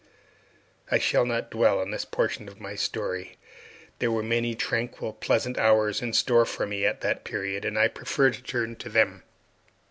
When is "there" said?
3.99-4.09